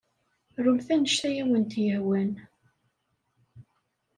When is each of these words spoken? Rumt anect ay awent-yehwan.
Rumt 0.63 0.87
anect 0.93 1.21
ay 1.29 1.37
awent-yehwan. 1.41 2.31